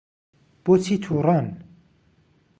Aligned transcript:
بۆچی 0.63 0.95
تووڕەن؟ 1.03 1.47